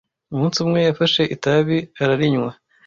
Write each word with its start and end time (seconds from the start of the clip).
umunsi 0.33 0.57
umwe 0.65 0.79
yafashe 0.87 1.21
itabi 1.35 1.77
ararinywa 2.01 2.51